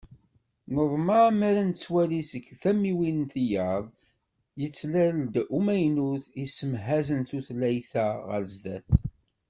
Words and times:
Neḍmeɛ 0.73 1.23
mi 1.37 1.45
ara 1.49 1.61
nettwali 1.69 2.21
seg 2.31 2.45
tamiwin 2.61 3.19
tiyaḍ 3.31 3.85
yettlal-d 4.59 5.35
umaynut 5.57 6.25
yessemhazen 6.39 7.21
tutlayt-a 7.29 8.07
ɣer 8.27 8.43
sdat. 8.53 8.87